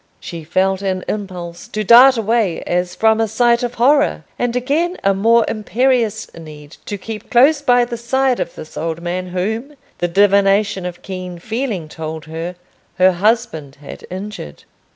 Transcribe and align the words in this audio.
She 0.19 0.43
felt 0.43 0.81
an 0.81 1.05
impulse 1.07 1.67
to 1.67 1.83
dart 1.83 2.17
away 2.17 2.63
as 2.63 2.95
from 2.95 3.21
a 3.21 3.27
sight 3.27 3.61
of 3.61 3.75
horror; 3.75 4.23
and 4.39 4.55
again, 4.55 4.97
a 5.03 5.13
more 5.13 5.45
imperious 5.47 6.27
need 6.33 6.77
to 6.87 6.97
keep 6.97 7.29
close 7.29 7.61
by 7.61 7.85
the 7.85 7.97
side 7.97 8.39
of 8.39 8.55
this 8.55 8.75
old 8.75 8.99
man 8.99 9.27
whom, 9.27 9.75
the 9.99 10.07
divination 10.07 10.87
of 10.87 11.03
keen 11.03 11.37
feeling 11.37 11.87
told 11.87 12.25
her, 12.25 12.55
her 12.95 13.11
husband 13.11 13.75
had 13.75 14.03
injured. 14.09 14.63